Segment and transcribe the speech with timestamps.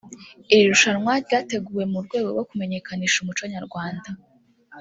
[0.53, 4.09] Iri rushanwa ryateguwe mu rwego rwo kumenyekanisha umuco Nyarwanda